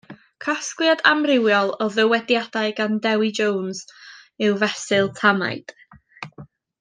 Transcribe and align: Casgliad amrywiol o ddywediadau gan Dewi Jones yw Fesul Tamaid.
Casgliad 0.43 1.01
amrywiol 1.09 1.73
o 1.85 1.89
ddywediadau 1.97 2.73
gan 2.81 2.95
Dewi 3.05 3.29
Jones 3.43 3.83
yw 4.49 4.57
Fesul 4.65 5.11
Tamaid. 5.21 5.75